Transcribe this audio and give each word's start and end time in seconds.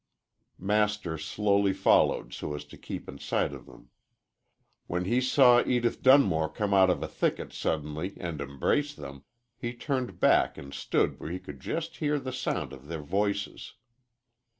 Master 0.57 1.15
slowly 1.19 1.73
followed 1.73 2.33
so 2.33 2.55
as 2.55 2.65
to 2.65 2.75
keep 2.75 3.07
in 3.07 3.19
sight 3.19 3.53
of 3.53 3.67
them. 3.67 3.91
When 4.87 5.05
he 5.05 5.21
saw 5.21 5.61
Edith 5.63 6.01
Dunmore 6.01 6.49
come 6.49 6.73
out 6.73 6.89
of 6.89 7.03
a 7.03 7.07
thicket 7.07 7.53
suddenly 7.53 8.17
and 8.19 8.41
embrace 8.41 8.95
them, 8.95 9.25
he 9.59 9.75
turned 9.75 10.19
back 10.19 10.57
and 10.57 10.73
stood 10.73 11.19
where 11.19 11.29
he 11.29 11.37
could 11.37 11.59
just 11.59 11.97
hear 11.97 12.17
the 12.17 12.33
sound 12.33 12.73
of 12.73 12.87
their 12.87 13.03
voices. 13.03 13.75